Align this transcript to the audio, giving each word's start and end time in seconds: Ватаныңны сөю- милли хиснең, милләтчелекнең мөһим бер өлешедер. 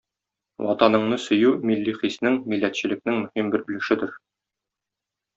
Ватаныңны 0.67 1.17
сөю- 1.25 1.51
милли 1.71 1.93
хиснең, 1.97 2.39
милләтчелекнең 2.53 3.19
мөһим 3.25 3.51
бер 3.57 3.65
өлешедер. 3.67 4.15